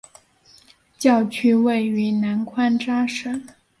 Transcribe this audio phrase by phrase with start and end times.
[0.97, 3.43] 教区位于南宽扎省。